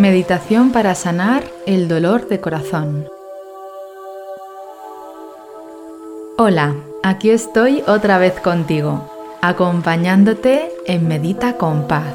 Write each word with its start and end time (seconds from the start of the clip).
Meditación 0.00 0.72
para 0.72 0.94
sanar 0.94 1.44
el 1.66 1.86
dolor 1.86 2.26
de 2.26 2.40
corazón. 2.40 3.06
Hola, 6.38 6.74
aquí 7.02 7.28
estoy 7.28 7.84
otra 7.86 8.16
vez 8.16 8.40
contigo, 8.40 9.10
acompañándote 9.42 10.72
en 10.86 11.06
Medita 11.06 11.58
con 11.58 11.86
Paz. 11.86 12.14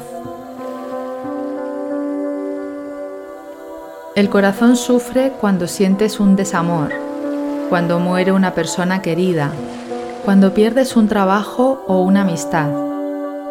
El 4.16 4.30
corazón 4.30 4.76
sufre 4.76 5.30
cuando 5.40 5.68
sientes 5.68 6.18
un 6.18 6.34
desamor, 6.34 6.90
cuando 7.68 8.00
muere 8.00 8.32
una 8.32 8.52
persona 8.52 9.00
querida, 9.00 9.52
cuando 10.24 10.52
pierdes 10.52 10.96
un 10.96 11.06
trabajo 11.06 11.84
o 11.86 12.00
una 12.00 12.22
amistad 12.22 12.85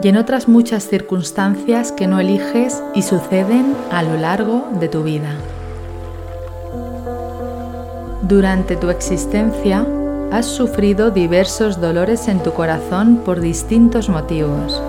y 0.02 0.08
en 0.08 0.18
otras 0.18 0.48
muchas 0.48 0.88
circunstancias 0.88 1.92
que 1.92 2.08
no 2.08 2.20
eliges 2.20 2.84
y 2.94 3.02
suceden 3.02 3.76
a 3.92 4.04
lo 4.04 4.18
largo 4.18 4.68
de 4.80 4.88
tu 4.90 5.04
vida. 5.04 5.36
Durante 8.22 8.76
tu 8.76 8.90
existencia 8.90 9.86
has 10.32 10.46
sufrido 10.46 11.12
diversos 11.12 11.80
dolores 11.80 12.28
en 12.28 12.42
tu 12.42 12.54
corazón 12.54 13.18
por 13.24 13.40
distintos 13.40 14.10
motivos, 14.10 14.82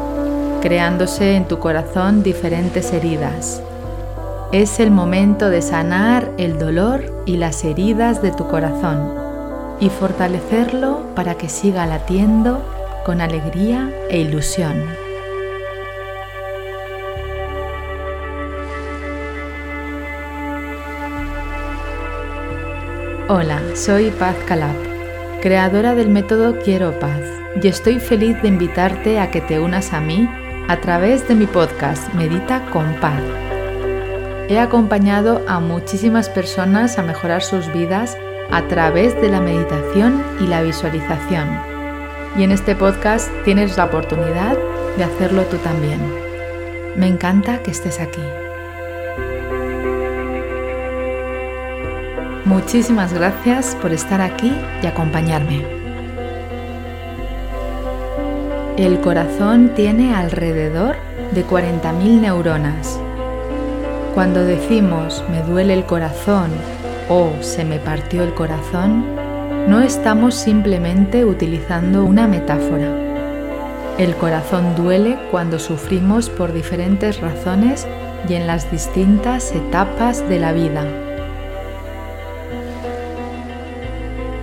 creándose 0.62 1.36
en 1.36 1.46
tu 1.46 1.58
corazón 1.58 2.22
diferentes 2.22 2.92
heridas. 2.92 3.62
Es 4.52 4.80
el 4.80 4.90
momento 4.90 5.50
de 5.50 5.60
sanar 5.60 6.30
el 6.38 6.58
dolor 6.58 7.22
y 7.26 7.36
las 7.36 7.62
heridas 7.64 8.22
de 8.22 8.30
tu 8.32 8.48
corazón 8.48 9.12
y 9.80 9.90
fortalecerlo 9.90 11.02
para 11.14 11.34
que 11.34 11.48
siga 11.48 11.84
latiendo 11.86 12.62
con 13.04 13.20
alegría 13.20 13.90
e 14.08 14.20
ilusión. 14.20 15.05
Hola, 23.28 23.60
soy 23.74 24.10
Paz 24.10 24.36
Calab, 24.46 24.76
creadora 25.42 25.94
del 25.94 26.08
método 26.08 26.58
Quiero 26.60 26.98
Paz, 26.98 27.22
y 27.60 27.68
estoy 27.68 27.98
feliz 27.98 28.40
de 28.42 28.48
invitarte 28.48 29.18
a 29.18 29.30
que 29.30 29.40
te 29.40 29.58
unas 29.58 29.92
a 29.92 30.00
mí 30.00 30.28
a 30.68 30.80
través 30.80 31.26
de 31.28 31.34
mi 31.34 31.46
podcast 31.46 32.12
Medita 32.14 32.64
con 32.70 32.94
Paz. 33.00 33.22
He 34.48 34.58
acompañado 34.58 35.44
a 35.48 35.60
muchísimas 35.60 36.28
personas 36.28 36.98
a 36.98 37.02
mejorar 37.02 37.42
sus 37.42 37.72
vidas 37.72 38.16
a 38.50 38.62
través 38.68 39.20
de 39.20 39.28
la 39.28 39.40
meditación 39.40 40.22
y 40.40 40.46
la 40.46 40.62
visualización 40.62 41.76
y 42.38 42.42
en 42.42 42.52
este 42.52 42.74
podcast 42.74 43.30
tienes 43.44 43.76
la 43.76 43.86
oportunidad 43.86 44.56
de 44.96 45.04
hacerlo 45.04 45.44
tú 45.44 45.56
también. 45.58 46.00
Me 46.96 47.06
encanta 47.06 47.62
que 47.62 47.70
estés 47.70 47.98
aquí. 48.00 48.22
Muchísimas 52.46 53.12
gracias 53.12 53.74
por 53.82 53.90
estar 53.90 54.20
aquí 54.20 54.52
y 54.80 54.86
acompañarme. 54.86 55.64
El 58.76 59.00
corazón 59.00 59.72
tiene 59.74 60.14
alrededor 60.14 60.94
de 61.32 61.44
40.000 61.44 62.20
neuronas. 62.20 63.00
Cuando 64.14 64.44
decimos 64.44 65.24
me 65.28 65.42
duele 65.42 65.74
el 65.74 65.86
corazón 65.86 66.52
o 67.08 67.32
se 67.40 67.64
me 67.64 67.80
partió 67.80 68.22
el 68.22 68.32
corazón, 68.32 69.04
no 69.66 69.80
estamos 69.80 70.36
simplemente 70.36 71.24
utilizando 71.24 72.04
una 72.04 72.28
metáfora. 72.28 72.94
El 73.98 74.14
corazón 74.14 74.76
duele 74.76 75.18
cuando 75.32 75.58
sufrimos 75.58 76.30
por 76.30 76.52
diferentes 76.52 77.20
razones 77.20 77.88
y 78.28 78.34
en 78.34 78.46
las 78.46 78.70
distintas 78.70 79.50
etapas 79.50 80.28
de 80.28 80.38
la 80.38 80.52
vida. 80.52 81.05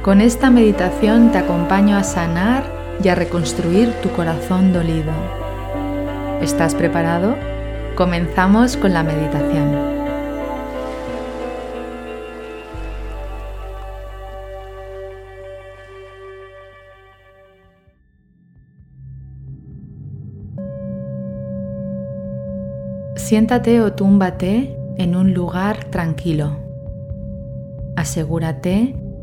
Con 0.04 0.20
esta 0.20 0.50
meditación 0.50 1.32
te 1.32 1.38
acompaño 1.38 1.96
a 1.96 2.04
sanar 2.04 2.66
y 3.02 3.08
a 3.08 3.16
reconstruir 3.16 3.90
tu 4.02 4.10
corazón 4.10 4.74
dolido. 4.74 5.14
¿Estás 6.42 6.76
preparado? 6.76 7.38
Comenzamos 7.96 8.76
con 8.76 8.92
la 8.92 9.02
meditación. 9.02 9.72
Siéntate 23.16 23.80
o 23.80 23.94
túmbate 23.94 24.78
en 24.98 25.16
un 25.16 25.34
lugar 25.34 25.86
tranquilo. 25.86 26.58
Asegúrate 27.96 29.03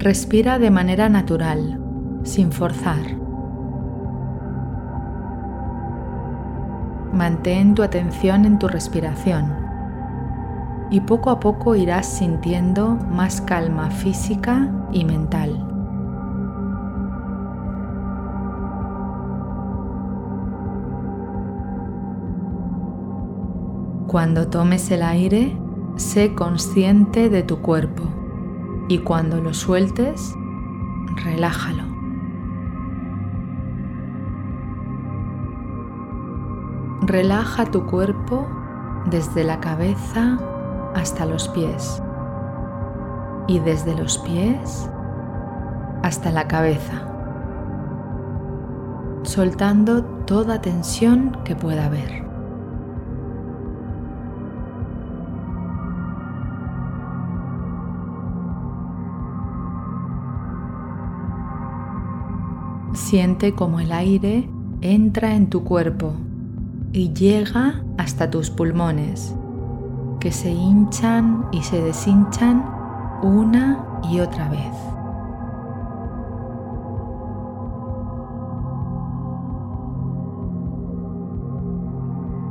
Respira 0.00 0.58
de 0.58 0.70
manera 0.70 1.10
natural, 1.10 1.78
sin 2.22 2.52
forzar. 2.52 3.04
Mantén 7.12 7.74
tu 7.74 7.82
atención 7.82 8.46
en 8.46 8.58
tu 8.58 8.66
respiración 8.66 9.54
y 10.90 11.00
poco 11.02 11.28
a 11.28 11.38
poco 11.38 11.76
irás 11.76 12.06
sintiendo 12.06 12.96
más 13.10 13.42
calma 13.42 13.90
física 13.90 14.72
y 14.90 15.04
mental. 15.04 15.66
Cuando 24.06 24.48
tomes 24.48 24.90
el 24.90 25.02
aire, 25.02 25.54
sé 25.96 26.34
consciente 26.34 27.28
de 27.28 27.42
tu 27.42 27.60
cuerpo 27.60 28.19
y 28.90 28.98
cuando 28.98 29.40
lo 29.40 29.54
sueltes, 29.54 30.34
relájalo. 31.24 31.84
Relaja 37.02 37.66
tu 37.66 37.86
cuerpo 37.86 38.48
desde 39.06 39.44
la 39.44 39.60
cabeza 39.60 40.40
hasta 40.96 41.24
los 41.24 41.46
pies 41.50 42.02
y 43.46 43.60
desde 43.60 43.94
los 43.94 44.18
pies 44.18 44.90
hasta 46.02 46.32
la 46.32 46.48
cabeza, 46.48 47.06
soltando 49.22 50.02
toda 50.26 50.60
tensión 50.60 51.38
que 51.44 51.54
pueda 51.54 51.86
haber. 51.86 52.29
Siente 62.92 63.54
como 63.54 63.78
el 63.78 63.92
aire 63.92 64.48
entra 64.80 65.36
en 65.36 65.48
tu 65.48 65.62
cuerpo 65.62 66.14
y 66.92 67.12
llega 67.12 67.84
hasta 67.98 68.30
tus 68.30 68.50
pulmones, 68.50 69.34
que 70.18 70.32
se 70.32 70.50
hinchan 70.50 71.46
y 71.52 71.62
se 71.62 71.80
deshinchan 71.80 72.64
una 73.22 74.00
y 74.10 74.18
otra 74.18 74.48
vez. 74.48 74.74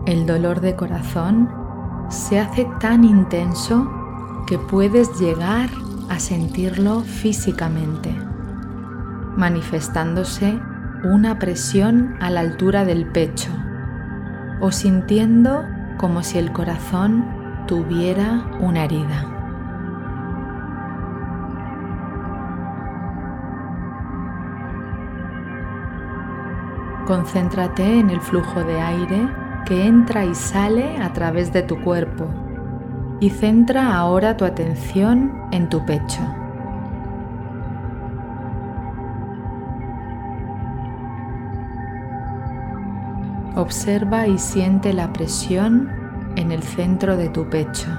El 0.05 0.25
dolor 0.25 0.61
de 0.61 0.75
corazón 0.75 1.49
se 2.07 2.39
hace 2.39 2.65
tan 2.79 3.03
intenso 3.03 3.91
que 4.47 4.57
puedes 4.57 5.19
llegar 5.19 5.69
a 6.09 6.17
sentirlo 6.17 7.01
físicamente 7.01 8.28
manifestándose 9.39 10.59
una 11.05 11.39
presión 11.39 12.17
a 12.19 12.29
la 12.29 12.41
altura 12.41 12.83
del 12.83 13.05
pecho 13.05 13.49
o 14.59 14.69
sintiendo 14.71 15.65
como 15.97 16.23
si 16.23 16.37
el 16.37 16.51
corazón 16.51 17.25
tuviera 17.65 18.45
una 18.59 18.83
herida. 18.83 19.35
Concéntrate 27.07 27.99
en 27.99 28.09
el 28.09 28.19
flujo 28.19 28.63
de 28.65 28.81
aire 28.81 29.29
que 29.65 29.87
entra 29.87 30.25
y 30.25 30.35
sale 30.35 30.97
a 30.97 31.13
través 31.13 31.53
de 31.53 31.63
tu 31.63 31.81
cuerpo 31.81 32.27
y 33.21 33.29
centra 33.29 33.95
ahora 33.95 34.35
tu 34.35 34.43
atención 34.43 35.31
en 35.51 35.69
tu 35.69 35.85
pecho. 35.85 36.38
Observa 43.55 44.27
y 44.27 44.37
siente 44.37 44.93
la 44.93 45.11
presión 45.11 45.89
en 46.35 46.51
el 46.51 46.63
centro 46.63 47.17
de 47.17 47.29
tu 47.29 47.49
pecho. 47.49 47.89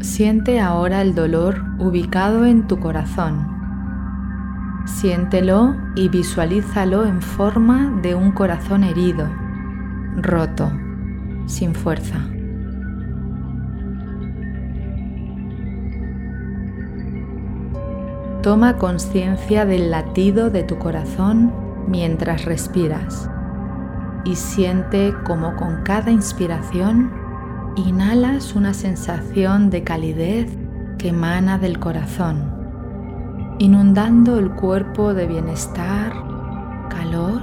Siente 0.00 0.60
ahora 0.60 1.02
el 1.02 1.14
dolor 1.14 1.62
ubicado 1.78 2.46
en 2.46 2.66
tu 2.66 2.80
corazón. 2.80 3.56
Siéntelo 4.86 5.76
y 5.94 6.08
visualízalo 6.08 7.04
en 7.04 7.20
forma 7.20 7.90
de 8.02 8.14
un 8.14 8.32
corazón 8.32 8.82
herido, 8.82 9.28
roto, 10.16 10.72
sin 11.46 11.74
fuerza. 11.74 12.35
Toma 18.46 18.76
conciencia 18.76 19.66
del 19.66 19.90
latido 19.90 20.50
de 20.50 20.62
tu 20.62 20.78
corazón 20.78 21.52
mientras 21.88 22.44
respiras 22.44 23.28
y 24.24 24.36
siente 24.36 25.12
como 25.24 25.56
con 25.56 25.82
cada 25.82 26.12
inspiración 26.12 27.12
inhalas 27.74 28.54
una 28.54 28.72
sensación 28.72 29.68
de 29.68 29.82
calidez 29.82 30.48
que 30.96 31.08
emana 31.08 31.58
del 31.58 31.80
corazón, 31.80 33.56
inundando 33.58 34.38
el 34.38 34.52
cuerpo 34.52 35.12
de 35.12 35.26
bienestar, 35.26 36.12
calor 36.88 37.42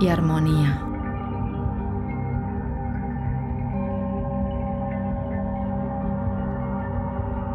y 0.00 0.08
armonía. 0.08 0.80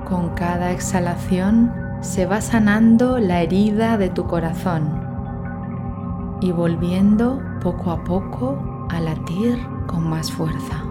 Con 0.07 0.30
cada 0.36 0.72
exhalación 0.72 1.88
se 2.01 2.25
va 2.25 2.40
sanando 2.40 3.19
la 3.19 3.42
herida 3.42 3.98
de 3.98 4.10
tu 4.10 4.25
corazón 4.25 5.10
y 6.42 6.51
volviendo 6.51 7.42
poco 7.62 7.92
a 7.92 8.04
poco 8.04 8.88
a 8.90 9.01
latir 9.01 9.60
con 9.86 10.10
más 10.10 10.31
fuerza. 10.31 10.84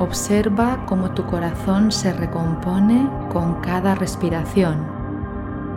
Observa 0.00 0.84
cómo 0.86 1.10
tu 1.10 1.26
corazón 1.26 1.92
se 1.92 2.12
recompone 2.12 3.08
con 3.30 3.60
cada 3.60 3.94
respiración, 3.94 4.84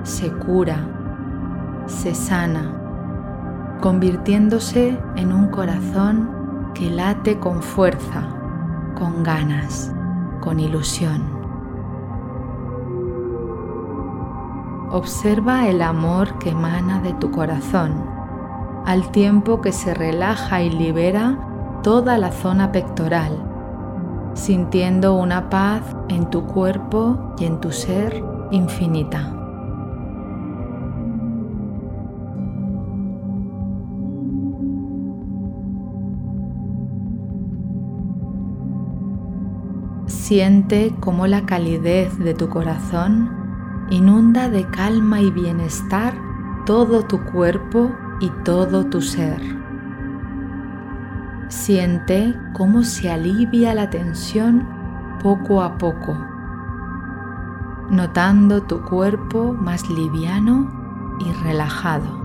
se 0.04 0.32
cura, 0.32 0.78
se 1.86 2.16
sana, 2.16 3.78
convirtiéndose 3.82 4.98
en 5.18 5.34
un 5.34 5.50
corazón 5.50 6.72
que 6.74 6.90
late 6.90 7.38
con 7.38 7.62
fuerza, 7.62 8.43
con 8.96 9.24
ganas, 9.24 9.94
con 10.40 10.60
ilusión. 10.60 11.22
Observa 14.92 15.68
el 15.68 15.82
amor 15.82 16.38
que 16.40 16.52
emana 16.52 17.00
de 17.00 17.14
tu 17.14 17.32
corazón, 17.32 18.06
al 18.86 19.12
tiempo 19.12 19.62
que 19.62 19.72
se 19.72 19.94
relaja 19.94 20.62
y 20.62 20.70
libera 20.70 21.38
toda 21.82 22.18
la 22.18 22.32
zona 22.32 22.72
pectoral 22.72 23.54
sintiendo 24.34 25.14
una 25.14 25.50
paz 25.50 25.82
en 26.10 26.30
tu 26.30 26.46
cuerpo 26.46 27.36
y 27.38 27.46
en 27.46 27.60
tu 27.60 27.72
ser 27.72 28.24
infinita. 28.52 29.43
Siente 40.34 40.96
cómo 41.00 41.28
la 41.28 41.46
calidez 41.46 42.18
de 42.18 42.34
tu 42.34 42.50
corazón 42.50 43.30
inunda 43.92 44.50
de 44.50 44.68
calma 44.68 45.22
y 45.22 45.30
bienestar 45.30 46.16
todo 46.66 47.04
tu 47.04 47.24
cuerpo 47.24 47.92
y 48.20 48.32
todo 48.44 48.84
tu 48.84 49.00
ser. 49.00 49.40
Siente 51.50 52.34
cómo 52.54 52.82
se 52.82 53.12
alivia 53.12 53.76
la 53.76 53.92
tensión 53.92 54.68
poco 55.22 55.62
a 55.62 55.78
poco, 55.78 56.18
notando 57.92 58.64
tu 58.64 58.82
cuerpo 58.82 59.54
más 59.54 59.88
liviano 59.88 61.16
y 61.20 61.32
relajado. 61.44 62.23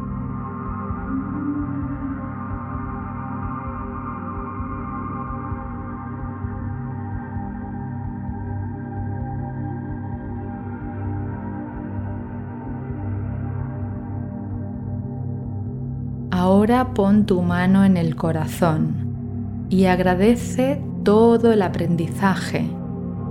Ahora 16.48 16.94
pon 16.94 17.26
tu 17.26 17.42
mano 17.42 17.84
en 17.84 17.98
el 17.98 18.16
corazón 18.16 19.66
y 19.68 19.84
agradece 19.84 20.82
todo 21.04 21.52
el 21.52 21.60
aprendizaje, 21.60 22.66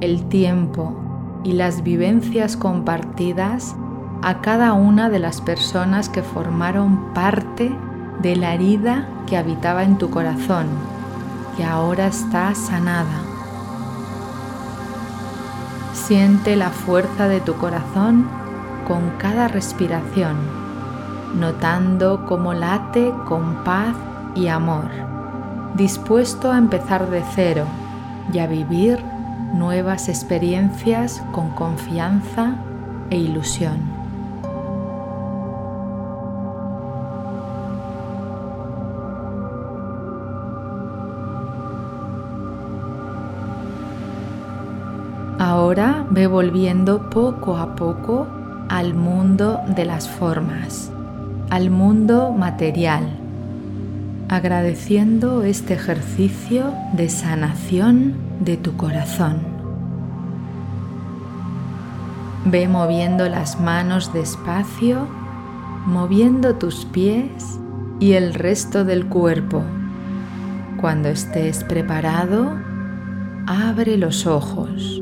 el 0.01 0.29
tiempo 0.29 1.41
y 1.43 1.53
las 1.53 1.81
vivencias 1.81 2.55
compartidas 2.55 3.75
a 4.21 4.39
cada 4.41 4.73
una 4.73 5.09
de 5.09 5.17
las 5.17 5.41
personas 5.41 6.09
que 6.09 6.21
formaron 6.21 7.11
parte 7.15 7.75
de 8.21 8.35
la 8.35 8.53
herida 8.53 9.09
que 9.25 9.35
habitaba 9.35 9.83
en 9.83 9.97
tu 9.97 10.11
corazón, 10.11 10.67
que 11.57 11.63
ahora 11.63 12.05
está 12.05 12.53
sanada. 12.53 13.19
Siente 15.95 16.55
la 16.55 16.69
fuerza 16.69 17.27
de 17.27 17.39
tu 17.41 17.55
corazón 17.55 18.27
con 18.87 19.09
cada 19.17 19.47
respiración, 19.47 20.66
notando 21.35 22.25
cómo 22.25 22.53
late 22.53 23.13
con 23.25 23.63
paz 23.63 23.95
y 24.35 24.47
amor 24.47 25.07
dispuesto 25.77 26.51
a 26.51 26.57
empezar 26.57 27.09
de 27.09 27.23
cero 27.35 27.65
y 28.33 28.39
a 28.39 28.47
vivir 28.47 28.99
nuevas 29.53 30.09
experiencias 30.09 31.23
con 31.31 31.51
confianza 31.51 32.55
e 33.09 33.17
ilusión. 33.17 33.77
Ahora 45.39 46.05
ve 46.09 46.25
volviendo 46.25 47.09
poco 47.09 47.57
a 47.57 47.75
poco 47.75 48.25
al 48.69 48.95
mundo 48.95 49.61
de 49.67 49.85
las 49.85 50.09
formas, 50.09 50.91
al 51.49 51.69
mundo 51.69 52.31
material 52.31 53.27
agradeciendo 54.29 55.43
este 55.43 55.73
ejercicio 55.73 56.73
de 56.93 57.09
sanación 57.09 58.15
de 58.41 58.57
tu 58.57 58.75
corazón. 58.75 59.39
Ve 62.45 62.67
moviendo 62.67 63.29
las 63.29 63.59
manos 63.59 64.13
despacio, 64.13 65.07
moviendo 65.85 66.55
tus 66.55 66.85
pies 66.85 67.59
y 67.99 68.13
el 68.13 68.33
resto 68.33 68.83
del 68.83 69.07
cuerpo. 69.07 69.63
Cuando 70.79 71.09
estés 71.09 71.63
preparado, 71.63 72.51
abre 73.47 73.97
los 73.97 74.27
ojos. 74.27 75.01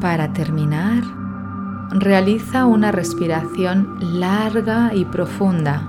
Para 0.00 0.32
terminar, 0.32 1.02
realiza 1.90 2.66
una 2.66 2.92
respiración 2.92 4.20
larga 4.20 4.92
y 4.94 5.04
profunda, 5.04 5.82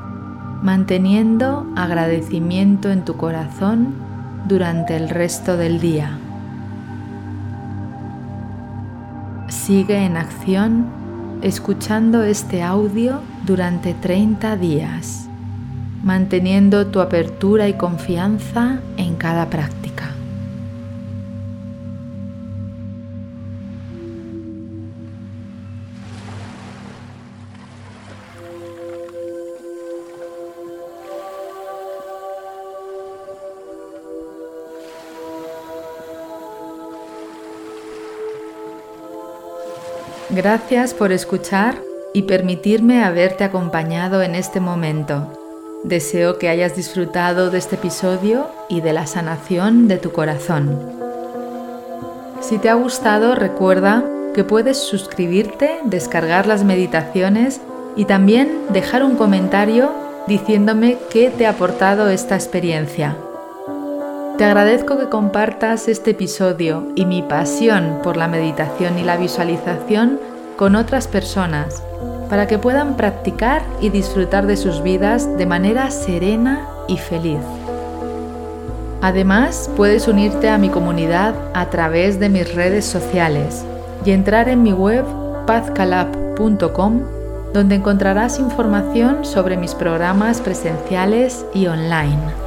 manteniendo 0.62 1.66
agradecimiento 1.76 2.90
en 2.92 3.06
tu 3.06 3.18
corazón 3.18 3.94
durante 4.48 4.96
el 4.96 5.10
resto 5.10 5.58
del 5.58 5.80
día. 5.80 6.18
Sigue 9.50 10.06
en 10.06 10.18
acción 10.18 10.86
escuchando 11.42 12.24
este 12.24 12.64
audio 12.64 13.22
durante 13.46 13.94
30 13.94 14.56
días, 14.58 15.28
manteniendo 16.04 16.88
tu 16.88 17.00
apertura 17.00 17.68
y 17.68 17.74
confianza 17.74 18.80
en 18.98 19.16
cada 19.16 19.50
práctica. 19.50 19.87
Gracias 40.30 40.94
por 40.94 41.14
escuchar 41.14 41.82
y 42.14 42.24
permitirme 42.24 43.02
haberte 43.02 43.46
acompañado 43.46 44.22
en 44.22 44.36
este 44.36 44.60
momento. 44.60 45.32
Deseo 45.86 46.38
que 46.38 46.50
hayas 46.50 46.76
disfrutado 46.76 47.50
de 47.50 47.60
este 47.60 47.76
episodio 47.76 48.48
y 48.68 48.82
de 48.82 48.92
la 48.92 49.08
sanación 49.08 49.88
de 49.88 49.98
tu 49.98 50.12
corazón. 50.12 50.78
Si 52.42 52.58
te 52.58 52.68
ha 52.68 52.74
gustado, 52.74 53.36
recuerda 53.36 54.04
que 54.34 54.44
puedes 54.44 54.78
suscribirte, 54.78 55.80
descargar 55.86 56.46
las 56.46 56.66
meditaciones 56.66 57.62
y 57.96 58.04
también 58.04 58.52
dejar 58.70 59.04
un 59.04 59.16
comentario 59.16 59.92
diciéndome 60.28 60.98
qué 61.10 61.30
te 61.30 61.48
ha 61.48 61.52
aportado 61.52 62.10
esta 62.10 62.36
experiencia. 62.36 63.16
Te 64.38 64.46
agradezco 64.46 65.00
que 65.00 65.10
compartas 65.10 65.88
este 65.88 66.12
episodio 66.12 66.90
y 66.94 67.06
mi 67.06 67.24
pasión 67.24 68.02
por 68.04 68.18
la 68.18 68.28
meditación 68.28 69.00
y 69.00 69.04
la 69.04 69.18
visualización 69.18 70.20
con 70.58 70.76
otras 70.76 71.08
personas 71.08 71.82
para 72.30 72.46
que 72.46 72.60
puedan 72.60 72.98
practicar 72.98 73.64
y 73.82 73.90
disfrutar 73.90 74.46
de 74.46 74.56
sus 74.56 74.84
vidas 74.84 75.38
de 75.40 75.48
manera 75.48 75.90
serena 75.90 76.68
y 76.88 77.00
feliz. 77.00 77.40
Además, 79.02 79.72
puedes 79.76 80.08
unirte 80.08 80.50
a 80.50 80.60
mi 80.60 80.70
comunidad 80.70 81.34
a 81.56 81.72
través 81.72 82.20
de 82.20 82.30
mis 82.30 82.54
redes 82.54 82.86
sociales 82.86 83.66
y 84.06 84.12
entrar 84.12 84.50
en 84.50 84.62
mi 84.62 84.72
web 84.72 85.04
pazcalab.com 85.48 87.02
donde 87.54 87.74
encontrarás 87.74 88.38
información 88.38 89.26
sobre 89.26 89.58
mis 89.58 89.74
programas 89.74 90.42
presenciales 90.42 91.44
y 91.56 91.66
online. 91.66 92.47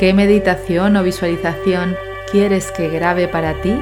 ¿Qué 0.00 0.12
meditación 0.14 0.96
o 0.96 1.02
visualización 1.02 1.94
quieres 2.32 2.72
que 2.72 2.88
grabe 2.88 3.28
para 3.28 3.60
ti? 3.60 3.78